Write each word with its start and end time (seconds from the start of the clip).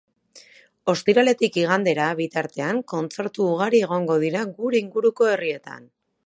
Ostiraletik 0.93 1.59
igandera 1.63 2.07
bitartean 2.21 2.79
kontzertu 2.95 3.47
ugari 3.53 3.83
egongo 3.89 4.17
dira 4.25 4.43
gure 4.57 4.83
inguruko 4.87 5.31
herrietan. 5.35 5.87